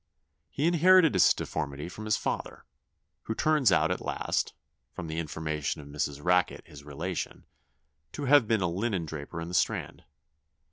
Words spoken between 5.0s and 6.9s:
the information of Mrs. Racket his